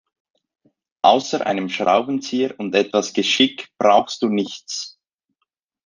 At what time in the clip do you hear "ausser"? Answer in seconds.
1.03-1.45